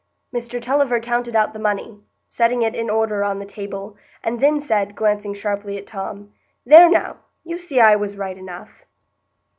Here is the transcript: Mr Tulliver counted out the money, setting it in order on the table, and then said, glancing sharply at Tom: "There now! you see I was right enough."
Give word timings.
Mr 0.33 0.59
Tulliver 0.59 0.99
counted 0.99 1.35
out 1.35 1.53
the 1.53 1.59
money, 1.59 2.01
setting 2.27 2.63
it 2.63 2.73
in 2.73 2.89
order 2.89 3.23
on 3.23 3.37
the 3.37 3.45
table, 3.45 3.95
and 4.23 4.39
then 4.39 4.59
said, 4.59 4.95
glancing 4.95 5.35
sharply 5.35 5.77
at 5.77 5.85
Tom: 5.85 6.33
"There 6.65 6.89
now! 6.89 7.17
you 7.43 7.59
see 7.59 7.79
I 7.79 7.95
was 7.97 8.17
right 8.17 8.35
enough." 8.35 8.83